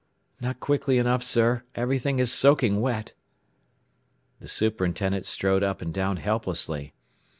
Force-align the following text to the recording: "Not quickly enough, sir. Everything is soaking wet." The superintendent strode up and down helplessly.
"Not 0.39 0.59
quickly 0.59 0.97
enough, 0.97 1.21
sir. 1.21 1.61
Everything 1.75 2.17
is 2.17 2.31
soaking 2.31 2.81
wet." 2.81 3.13
The 4.39 4.47
superintendent 4.47 5.27
strode 5.27 5.61
up 5.61 5.79
and 5.79 5.93
down 5.93 6.17
helplessly. 6.17 6.95